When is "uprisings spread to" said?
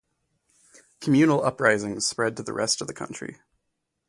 1.45-2.41